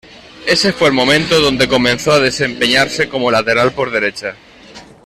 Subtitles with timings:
[0.47, 4.35] Ese fue el momento donde comenzó a desempeñarse como lateral por derecha.